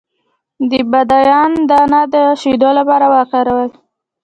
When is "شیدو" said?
2.41-2.69